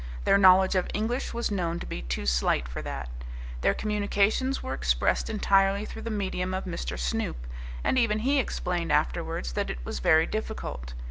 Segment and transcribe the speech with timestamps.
[0.23, 3.07] Their knowledge of English was known to be too slight for that.
[3.61, 6.97] Their communications were expressed entirely through the medium of Mr.
[6.97, 7.45] Snoop,
[7.83, 10.95] and even he explained afterwards that it was very difficult.